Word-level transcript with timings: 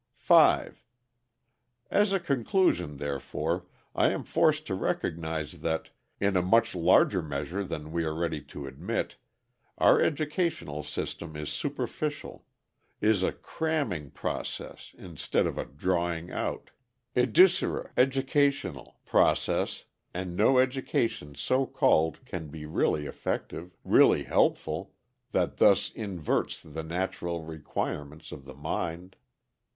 5. 0.17 0.83
As 1.91 2.11
a 2.11 2.19
conclusion, 2.19 2.97
therefore, 2.97 3.67
I 3.93 4.09
am 4.09 4.23
forced 4.23 4.65
to 4.65 4.73
recognize 4.73 5.59
that, 5.59 5.89
in 6.19 6.35
a 6.35 6.41
much 6.41 6.73
larger 6.73 7.21
measure 7.21 7.63
than 7.63 7.91
we 7.91 8.03
are 8.03 8.15
ready 8.15 8.41
to 8.45 8.65
admit, 8.65 9.17
our 9.77 10.01
educational 10.01 10.81
system 10.81 11.35
is 11.37 11.49
superficial, 11.51 12.47
is 12.99 13.21
a 13.21 13.31
cramming 13.31 14.09
process 14.09 14.95
instead 14.97 15.45
of 15.45 15.59
a 15.59 15.65
drawing 15.65 16.31
out 16.31 16.71
educere, 17.15 17.91
educational 17.95 18.97
process, 19.05 19.85
and 20.15 20.35
no 20.35 20.57
education 20.57 21.35
so 21.35 21.67
called 21.67 22.25
can 22.25 22.47
be 22.47 22.65
really 22.65 23.05
effective, 23.05 23.77
really 23.83 24.23
helpful, 24.23 24.95
that 25.31 25.57
thus 25.57 25.91
inverts 25.91 26.59
the 26.63 26.81
natural 26.81 27.43
requirements 27.43 28.31
of 28.31 28.45
the 28.45 28.55
mind. 28.55 29.15